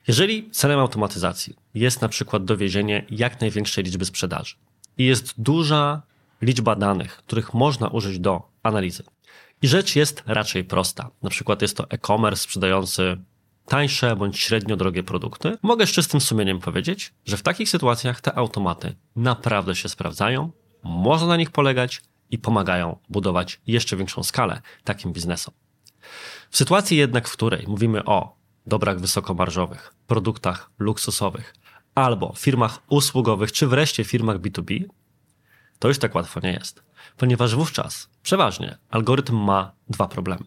Jeżeli 0.09 0.51
celem 0.51 0.79
automatyzacji 0.79 1.57
jest 1.75 2.01
na 2.03 2.09
przykład 2.09 2.45
dowiezienie 2.45 3.05
jak 3.11 3.41
największej 3.41 3.85
liczby 3.85 4.05
sprzedaży 4.05 4.55
i 4.99 5.05
jest 5.05 5.35
duża 5.39 6.03
liczba 6.43 6.77
danych, 6.77 7.17
których 7.17 7.55
można 7.55 7.89
użyć 7.89 8.19
do 8.19 8.43
analizy, 8.63 9.03
i 9.63 9.69
rzecz 9.69 9.97
jest 9.97 10.23
raczej 10.27 10.65
prosta, 10.65 11.11
na 11.23 11.31
przykład 11.31 11.63
jest 11.63 11.77
to 11.77 11.91
e-commerce 11.91 12.43
sprzedający 12.43 13.17
tańsze 13.67 14.17
bądź 14.17 14.39
średnio 14.39 14.77
drogie 14.77 15.03
produkty, 15.03 15.57
mogę 15.63 15.87
z 15.87 15.91
czystym 15.91 16.21
sumieniem 16.21 16.61
powiedzieć, 16.61 17.13
że 17.25 17.37
w 17.37 17.43
takich 17.43 17.69
sytuacjach 17.69 18.21
te 18.21 18.35
automaty 18.35 18.95
naprawdę 19.17 19.77
się 19.77 19.89
sprawdzają, 19.89 20.51
można 20.83 21.27
na 21.29 21.37
nich 21.37 21.51
polegać 21.51 22.03
i 22.31 22.39
pomagają 22.39 22.99
budować 23.09 23.61
jeszcze 23.67 23.97
większą 23.97 24.23
skalę 24.23 24.61
takim 24.85 25.13
biznesom. 25.13 25.55
W 26.51 26.57
sytuacji 26.57 26.97
jednak, 26.97 27.29
w 27.29 27.33
której 27.33 27.65
mówimy 27.69 28.05
o 28.05 28.37
dobrach 28.67 29.01
wysokomarżowych, 29.01 29.95
produktach 30.07 30.71
luksusowych 30.79 31.55
albo 31.95 32.35
firmach 32.39 32.79
usługowych, 32.89 33.53
czy 33.53 33.67
wreszcie 33.67 34.05
firmach 34.05 34.39
B2B, 34.39 34.85
to 35.79 35.89
już 35.89 35.99
tak 35.99 36.15
łatwo 36.15 36.41
nie 36.41 36.53
jest, 36.53 36.83
ponieważ 37.17 37.55
wówczas 37.55 38.09
przeważnie 38.23 38.79
algorytm 38.91 39.37
ma 39.37 39.73
dwa 39.89 40.09
problemy. 40.09 40.45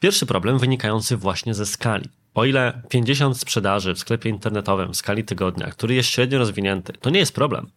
Pierwszy 0.00 0.26
problem 0.26 0.58
wynikający 0.58 1.16
właśnie 1.16 1.54
ze 1.54 1.66
skali. 1.66 2.08
O 2.34 2.44
ile 2.44 2.82
50 2.88 3.38
sprzedaży 3.38 3.94
w 3.94 3.98
sklepie 3.98 4.30
internetowym 4.30 4.92
w 4.92 4.96
skali 4.96 5.24
tygodnia, 5.24 5.66
który 5.66 5.94
jest 5.94 6.08
średnio 6.08 6.38
rozwinięty, 6.38 6.92
to 6.92 7.10
nie 7.10 7.18
jest 7.18 7.34
problem. 7.34 7.70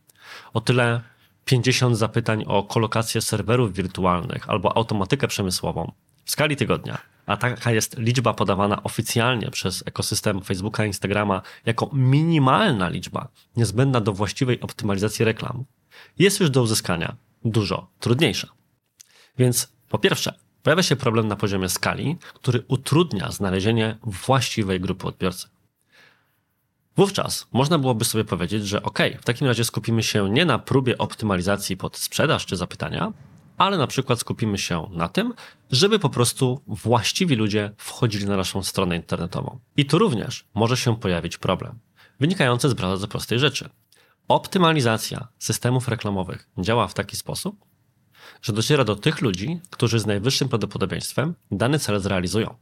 O 0.54 0.62
tyle 0.62 1.02
50 1.48 1.98
zapytań 1.98 2.44
o 2.48 2.64
kolokację 2.64 3.22
serwerów 3.22 3.74
wirtualnych 3.74 4.50
albo 4.50 4.78
automatykę 4.78 5.28
przemysłową 5.28 5.92
w 6.26 6.32
skali 6.32 6.56
tygodnia, 6.56 6.98
a 7.26 7.38
taka 7.38 7.72
jest 7.72 7.98
liczba 7.98 8.34
podawana 8.34 8.84
oficjalnie 8.84 9.52
przez 9.52 9.84
ekosystem 9.86 10.42
Facebooka 10.42 10.84
i 10.84 10.88
Instagrama 10.88 11.42
jako 11.66 11.90
minimalna 11.94 12.90
liczba 12.90 13.28
niezbędna 13.56 14.02
do 14.02 14.14
właściwej 14.14 14.62
optymalizacji 14.62 15.26
reklam, 15.26 15.66
jest 16.20 16.40
już 16.40 16.50
do 16.50 16.62
uzyskania 16.62 17.16
dużo 17.46 17.88
trudniejsza. 18.00 18.48
Więc 19.38 19.72
po 19.90 20.00
pierwsze, 20.00 20.34
pojawia 20.64 20.84
się 20.84 20.96
problem 20.96 21.28
na 21.28 21.36
poziomie 21.36 21.70
skali, 21.70 22.18
który 22.34 22.64
utrudnia 22.68 23.32
znalezienie 23.32 23.98
właściwej 24.04 24.80
grupy 24.80 25.08
odbiorców. 25.08 25.57
Wówczas 26.98 27.48
można 27.54 27.80
byłoby 27.80 28.06
sobie 28.06 28.26
powiedzieć, 28.26 28.68
że 28.68 28.84
ok, 28.84 29.00
w 29.22 29.26
takim 29.26 29.48
razie 29.48 29.64
skupimy 29.64 30.04
się 30.04 30.30
nie 30.30 30.46
na 30.46 30.60
próbie 30.60 30.98
optymalizacji 30.98 31.78
pod 31.78 31.98
sprzedaż 31.98 32.46
czy 32.46 32.58
zapytania, 32.58 33.14
ale 33.58 33.78
na 33.78 33.88
przykład 33.88 34.20
skupimy 34.20 34.58
się 34.58 34.90
na 34.92 35.10
tym, 35.10 35.34
żeby 35.72 36.00
po 36.00 36.10
prostu 36.10 36.62
właściwi 36.68 37.36
ludzie 37.36 37.72
wchodzili 37.78 38.26
na 38.26 38.38
naszą 38.38 38.64
stronę 38.64 38.96
internetową. 38.96 39.60
I 39.78 39.86
tu 39.86 39.98
również 39.98 40.46
może 40.54 40.78
się 40.78 40.98
pojawić 41.00 41.38
problem, 41.38 41.80
wynikający 42.20 42.70
z 42.70 42.74
bardzo 42.74 43.08
prostej 43.08 43.40
rzeczy. 43.40 43.70
Optymalizacja 44.28 45.28
systemów 45.40 45.88
reklamowych 45.88 46.50
działa 46.58 46.88
w 46.88 46.94
taki 46.94 47.16
sposób, 47.16 47.66
że 48.42 48.54
dociera 48.54 48.84
do 48.84 48.96
tych 48.96 49.22
ludzi, 49.22 49.62
którzy 49.70 50.00
z 50.00 50.06
najwyższym 50.06 50.50
prawdopodobieństwem 50.50 51.36
dany 51.52 51.80
cel 51.80 52.00
zrealizują. 52.00 52.56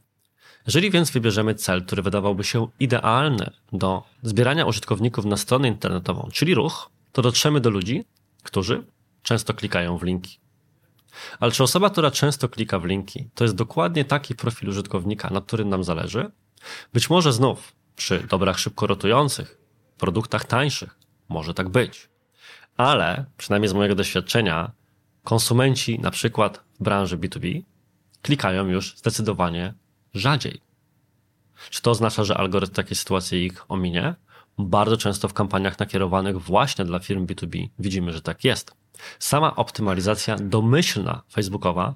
Jeżeli 0.67 0.91
więc 0.91 1.12
wybierzemy 1.12 1.55
cel, 1.55 1.86
który 1.86 2.01
wydawałby 2.01 2.43
się 2.43 2.67
idealny 2.79 3.50
do 3.74 4.03
zbierania 4.24 4.65
użytkowników 4.65 5.25
na 5.25 5.38
stronę 5.38 5.67
internetową, 5.67 6.29
czyli 6.34 6.55
ruch, 6.55 6.89
to 7.12 7.22
dotrzemy 7.22 7.62
do 7.62 7.69
ludzi, 7.69 8.05
którzy 8.43 8.84
często 9.24 9.53
klikają 9.53 9.98
w 9.98 10.03
linki. 10.03 10.39
Ale 11.39 11.51
czy 11.51 11.63
osoba, 11.63 11.89
która 11.89 12.12
często 12.12 12.50
klika 12.50 12.79
w 12.79 12.86
linki, 12.86 13.29
to 13.36 13.43
jest 13.43 13.55
dokładnie 13.55 14.05
taki 14.05 14.36
profil 14.36 14.69
użytkownika, 14.69 15.29
na 15.29 15.41
którym 15.41 15.69
nam 15.69 15.84
zależy? 15.84 16.31
Być 16.93 17.10
może 17.10 17.34
znów 17.34 17.75
przy 17.95 18.19
dobrach 18.19 18.60
szybko 18.60 18.88
rotujących, 18.88 19.57
produktach 19.98 20.45
tańszych, 20.45 21.00
może 21.29 21.53
tak 21.53 21.69
być. 21.69 22.10
Ale 22.77 23.25
przynajmniej 23.38 23.69
z 23.69 23.74
mojego 23.74 23.95
doświadczenia, 23.95 24.72
konsumenci 25.24 26.00
na 26.00 26.12
przykład 26.12 26.63
w 26.79 26.84
branży 26.84 27.17
B2B 27.17 27.62
klikają 28.22 28.67
już 28.67 28.98
zdecydowanie 28.98 29.74
rzadziej. 30.15 30.62
Czy 31.69 31.81
to 31.81 31.91
oznacza, 31.91 32.24
że 32.24 32.38
algorytm 32.38 32.74
takiej 32.74 32.95
sytuacji 32.95 33.45
ich 33.45 33.72
ominie? 33.72 34.15
Bardzo 34.57 34.98
często 34.98 35.27
w 35.27 35.34
kampaniach 35.34 35.79
nakierowanych 35.79 36.41
właśnie 36.41 36.86
dla 36.86 37.00
firm 37.00 37.25
B2B 37.25 37.69
widzimy, 37.79 38.12
że 38.13 38.22
tak 38.22 38.43
jest. 38.43 38.75
Sama 39.19 39.55
optymalizacja 39.55 40.36
domyślna 40.36 41.22
facebookowa 41.31 41.95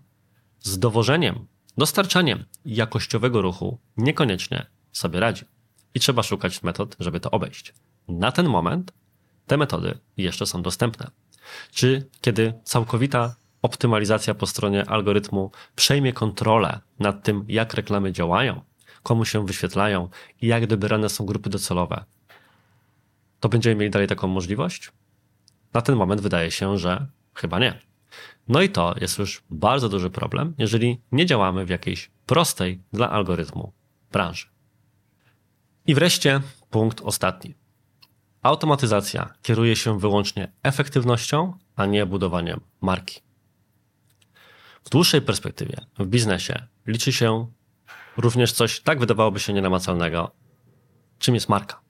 z 0.60 0.80
dowożeniem, 0.80 1.48
dostarczaniem 1.78 2.46
jakościowego 2.66 3.42
ruchu 3.42 3.80
niekoniecznie 3.98 4.66
sobie 4.92 5.20
radzi. 5.20 5.46
I 5.96 6.00
trzeba 6.00 6.24
szukać 6.24 6.64
metod, 6.64 6.96
żeby 7.00 7.20
to 7.20 7.32
obejść. 7.32 7.74
Na 8.08 8.32
ten 8.32 8.50
moment 8.50 8.94
te 9.48 9.58
metody 9.58 9.98
jeszcze 10.18 10.46
są 10.46 10.62
dostępne. 10.62 11.12
Czy 11.72 12.10
kiedy 12.22 12.54
całkowita 12.64 13.36
optymalizacja 13.62 14.34
po 14.34 14.48
stronie 14.48 14.89
algorytmu 14.89 15.51
przejmie 15.75 16.13
kontrolę 16.13 16.80
nad 17.00 17.24
tym, 17.24 17.46
jak 17.48 17.74
reklamy 17.74 18.12
działają, 18.12 18.62
komu 19.04 19.25
się 19.25 19.46
wyświetlają 19.46 20.10
i 20.42 20.48
jak 20.48 20.68
dobierane 20.68 21.10
są 21.10 21.25
grupy 21.25 21.50
docelowe, 21.50 22.06
to 23.39 23.50
będziemy 23.50 23.75
mieli 23.75 23.92
dalej 23.92 24.08
taką 24.08 24.28
możliwość? 24.28 24.92
Na 25.74 25.82
ten 25.82 25.96
moment 25.96 26.22
wydaje 26.22 26.51
się, 26.51 26.78
że 26.78 27.08
chyba 27.34 27.60
nie. 27.60 27.80
No 28.48 28.62
i 28.62 28.70
to 28.70 28.96
jest 29.01 29.20
już 29.20 29.44
bardzo 29.50 29.89
duży 29.89 30.10
problem, 30.10 30.54
jeżeli 30.58 31.01
nie 31.12 31.25
działamy 31.25 31.66
w 31.66 31.70
jakiejś 31.70 32.12
prostej 32.25 32.82
dla 32.94 33.10
algorytmu 33.10 33.74
branży. 34.12 34.48
I 35.86 35.96
wreszcie 35.96 36.42
punkt 36.70 37.01
ostatni. 37.01 37.56
Automatyzacja 38.42 39.34
kieruje 39.42 39.75
się 39.75 40.00
wyłącznie 40.00 40.51
efektywnością, 40.63 41.54
a 41.75 41.86
nie 41.86 42.06
budowaniem 42.06 42.60
marki. 42.82 43.22
W 44.84 44.90
dłuższej 44.90 45.22
perspektywie 45.22 45.76
w 46.00 46.06
biznesie 46.06 46.68
liczy 46.88 47.14
się 47.14 47.48
również 48.18 48.52
coś 48.52 48.80
tak 48.80 49.00
wydawałoby 49.00 49.40
się 49.40 49.54
nienamacalnego, 49.54 50.32
czym 51.20 51.36
jest 51.36 51.50
marka. 51.50 51.82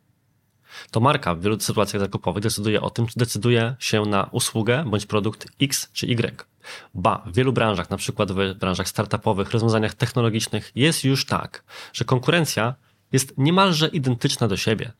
To 0.92 1.00
marka 1.00 1.36
w 1.36 1.42
wielu 1.42 1.60
sytuacjach 1.60 2.00
zakupowych 2.00 2.44
decyduje 2.44 2.82
o 2.82 2.90
tym, 2.90 3.08
czy 3.08 3.20
decyduje 3.20 3.76
się 3.80 4.02
na 4.02 4.24
usługę 4.24 4.84
bądź 4.88 5.06
produkt 5.06 5.48
X 5.62 5.90
czy 5.94 6.06
Y. 6.06 6.46
Ba, 6.94 7.24
w 7.26 7.36
wielu 7.36 7.54
branżach, 7.54 7.90
na 7.90 7.98
przykład 7.98 8.32
w 8.32 8.54
branżach 8.54 8.88
startupowych, 8.88 9.52
rozwiązaniach 9.52 9.94
technologicznych, 9.94 10.72
jest 10.76 11.04
już 11.04 11.26
tak, 11.26 11.64
że 11.94 12.06
konkurencja 12.06 12.76
jest 13.12 13.34
niemalże 13.38 13.88
identyczna 13.88 14.48
do 14.48 14.58
siebie. 14.58 14.92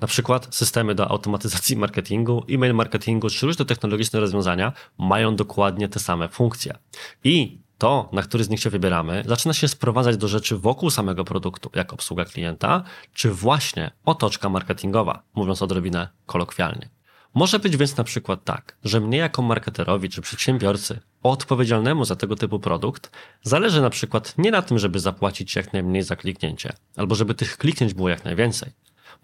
Na 0.00 0.06
przykład 0.06 0.54
systemy 0.54 0.94
do 0.94 1.08
automatyzacji 1.08 1.76
marketingu, 1.86 2.44
e-mail 2.50 2.74
marketingu 2.74 3.30
czy 3.30 3.46
różne 3.46 3.64
technologiczne 3.64 4.20
rozwiązania 4.20 4.72
mają 4.98 5.36
dokładnie 5.36 5.88
te 5.88 6.00
same 6.00 6.28
funkcje. 6.28 6.78
I 7.24 7.58
to, 7.78 8.08
na 8.12 8.22
który 8.22 8.44
z 8.44 8.48
nich 8.48 8.60
się 8.60 8.70
wybieramy, 8.70 9.24
zaczyna 9.26 9.54
się 9.54 9.68
sprowadzać 9.68 10.16
do 10.16 10.28
rzeczy 10.28 10.58
wokół 10.58 10.90
samego 10.90 11.24
produktu, 11.24 11.70
jak 11.74 11.92
obsługa 11.92 12.24
klienta, 12.24 12.82
czy 13.12 13.30
właśnie 13.30 13.90
otoczka 14.04 14.48
marketingowa, 14.48 15.22
mówiąc 15.34 15.62
odrobinę 15.62 16.08
kolokwialnie. 16.26 16.88
Może 17.34 17.58
być 17.58 17.76
więc 17.76 17.96
na 17.96 18.04
przykład 18.04 18.44
tak, 18.44 18.76
że 18.84 19.00
mnie 19.00 19.18
jako 19.18 19.42
marketerowi 19.42 20.08
czy 20.08 20.22
przedsiębiorcy 20.22 21.00
odpowiedzialnemu 21.22 22.04
za 22.04 22.16
tego 22.16 22.36
typu 22.36 22.60
produkt 22.60 23.10
zależy 23.42 23.80
na 23.80 23.90
przykład 23.90 24.34
nie 24.38 24.50
na 24.50 24.62
tym, 24.62 24.78
żeby 24.78 25.00
zapłacić 25.00 25.56
jak 25.56 25.72
najmniej 25.72 26.02
za 26.02 26.16
kliknięcie, 26.16 26.72
albo 26.96 27.14
żeby 27.14 27.34
tych 27.34 27.58
kliknięć 27.58 27.94
było 27.94 28.08
jak 28.08 28.24
najwięcej. 28.24 28.72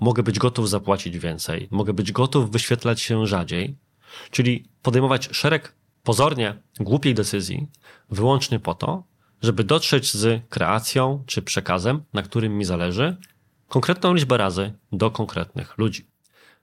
Mogę 0.02 0.22
być 0.22 0.38
gotów 0.38 0.70
zapłacić 0.70 1.18
więcej, 1.18 1.68
mogę 1.70 1.92
być 1.92 2.12
gotów 2.12 2.50
wyświetlać 2.50 3.00
się 3.00 3.26
rzadziej, 3.26 3.76
czyli 4.30 4.68
podejmować 4.82 5.28
szereg 5.32 5.74
pozornie 6.02 6.62
głupiej 6.80 7.14
decyzji 7.14 7.66
wyłącznie 8.10 8.60
po 8.60 8.74
to, 8.74 9.04
żeby 9.42 9.64
dotrzeć 9.64 10.12
z 10.12 10.48
kreacją 10.48 11.24
czy 11.26 11.42
przekazem, 11.42 12.02
na 12.12 12.22
którym 12.22 12.58
mi 12.58 12.64
zależy, 12.64 13.16
konkretną 13.68 14.14
liczbę 14.14 14.36
razy 14.36 14.72
do 14.92 15.10
konkretnych 15.10 15.78
ludzi. 15.78 16.06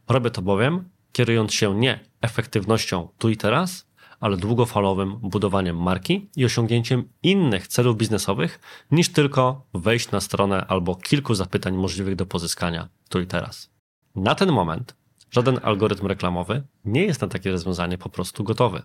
Robię 0.07 0.31
to 0.31 0.41
bowiem 0.41 0.89
kierując 1.11 1.53
się 1.53 1.75
nie 1.75 1.99
efektywnością 2.21 3.07
tu 3.17 3.29
i 3.29 3.37
teraz, 3.37 3.88
ale 4.19 4.37
długofalowym 4.37 5.17
budowaniem 5.17 5.77
marki 5.77 6.29
i 6.35 6.45
osiągnięciem 6.45 7.09
innych 7.23 7.67
celów 7.67 7.97
biznesowych 7.97 8.59
niż 8.91 9.09
tylko 9.09 9.67
wejść 9.73 10.11
na 10.11 10.21
stronę 10.21 10.65
albo 10.67 10.95
kilku 10.95 11.35
zapytań 11.35 11.77
możliwych 11.77 12.15
do 12.15 12.25
pozyskania 12.25 12.89
tu 13.09 13.21
i 13.21 13.27
teraz. 13.27 13.69
Na 14.15 14.35
ten 14.35 14.51
moment 14.51 14.95
żaden 15.31 15.59
algorytm 15.63 16.07
reklamowy 16.07 16.63
nie 16.85 17.05
jest 17.05 17.21
na 17.21 17.27
takie 17.27 17.51
rozwiązanie 17.51 17.97
po 17.97 18.09
prostu 18.09 18.43
gotowy. 18.43 18.81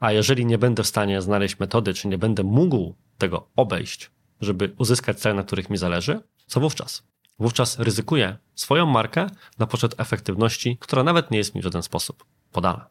A 0.00 0.12
jeżeli 0.12 0.46
nie 0.46 0.58
będę 0.58 0.82
w 0.82 0.86
stanie 0.86 1.22
znaleźć 1.22 1.58
metody, 1.58 1.94
czy 1.94 2.08
nie 2.08 2.18
będę 2.18 2.42
mógł 2.42 2.94
tego 3.18 3.48
obejść, 3.56 4.10
żeby 4.40 4.74
uzyskać 4.78 5.18
cele, 5.18 5.34
na 5.34 5.42
których 5.42 5.70
mi 5.70 5.76
zależy, 5.76 6.20
co 6.46 6.60
wówczas? 6.60 7.02
Wówczas 7.38 7.78
ryzykuję 7.78 8.36
swoją 8.54 8.86
markę 8.86 9.26
na 9.58 9.66
poczet 9.66 9.94
efektywności, 10.00 10.76
która 10.80 11.02
nawet 11.02 11.30
nie 11.30 11.38
jest 11.38 11.54
mi 11.54 11.60
w 11.60 11.64
żaden 11.64 11.82
sposób 11.82 12.24
podana. 12.52 12.86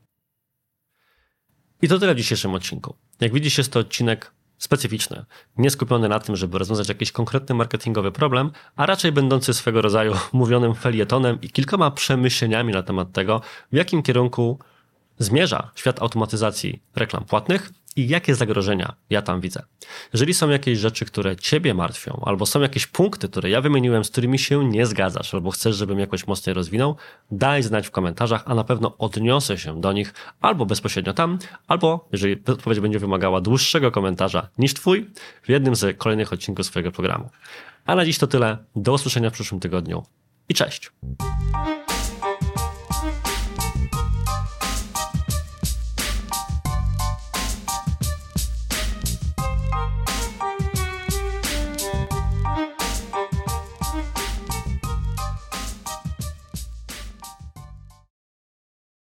I 1.81 1.87
to 1.87 1.99
tyle 1.99 2.13
w 2.13 2.17
dzisiejszym 2.17 2.53
odcinku. 2.53 2.95
Jak 3.19 3.33
widzisz, 3.33 3.57
jest 3.57 3.71
to 3.71 3.79
odcinek 3.79 4.31
specyficzny, 4.57 5.25
nie 5.57 5.69
skupiony 5.69 6.09
na 6.09 6.19
tym, 6.19 6.35
żeby 6.35 6.57
rozwiązać 6.57 6.89
jakiś 6.89 7.11
konkretny 7.11 7.55
marketingowy 7.55 8.11
problem, 8.11 8.51
a 8.75 8.85
raczej 8.85 9.11
będący 9.11 9.53
swego 9.53 9.81
rodzaju 9.81 10.13
mówionym 10.33 10.75
felietonem 10.75 11.41
i 11.41 11.49
kilkoma 11.49 11.91
przemyśleniami 11.91 12.73
na 12.73 12.83
temat 12.83 13.11
tego, 13.11 13.41
w 13.71 13.75
jakim 13.75 14.03
kierunku 14.03 14.59
zmierza 15.19 15.71
świat 15.75 16.01
automatyzacji 16.01 16.81
reklam 16.95 17.25
płatnych 17.25 17.71
i 17.95 18.08
jakie 18.08 18.36
zagrożenia 18.36 18.95
ja 19.10 19.21
tam 19.21 19.41
widzę. 19.41 19.63
Jeżeli 20.13 20.34
są 20.34 20.49
jakieś 20.49 20.80
rzeczy, 20.80 21.06
które 21.06 21.36
ciebie 21.36 21.73
martwią, 21.73 22.21
albo 22.25 22.45
są 22.45 22.62
jakieś 22.62 22.88
punkty, 22.88 23.30
które 23.30 23.49
ja 23.49 23.62
wymieniłem, 23.62 24.06
z 24.06 24.10
którymi 24.10 24.39
się 24.39 24.69
nie 24.69 24.86
zgadzasz, 24.86 25.34
albo 25.34 25.51
chcesz, 25.51 25.75
żebym 25.75 25.99
jakoś 25.99 26.27
mocniej 26.27 26.54
rozwinął, 26.54 26.95
daj 27.32 27.63
znać 27.63 27.88
w 27.88 27.91
komentarzach, 27.91 28.43
a 28.45 28.56
na 28.56 28.63
pewno 28.63 28.97
odniosę 28.97 29.58
się 29.58 29.82
do 29.82 29.93
nich 29.93 30.13
albo 30.41 30.65
bezpośrednio 30.65 31.13
tam, 31.13 31.39
albo 31.67 32.08
jeżeli 32.12 32.41
odpowiedź 32.47 32.80
będzie 32.80 32.99
wymagała 32.99 33.41
dłuższego 33.41 33.91
komentarza 33.91 34.49
niż 34.58 34.73
twój, 34.73 35.10
w 35.43 35.49
jednym 35.49 35.75
z 35.75 35.97
kolejnych 35.97 36.34
odcinków 36.34 36.65
swojego 36.65 36.91
programu. 36.91 37.30
A 37.86 37.95
na 37.95 38.06
dziś 38.06 38.17
to 38.17 38.27
tyle. 38.27 38.58
Do 38.75 38.93
usłyszenia 38.93 39.30
w 39.30 39.34
przyszłym 39.34 39.60
tygodniu 39.60 40.04
i 40.49 40.54
cześć! 40.54 40.91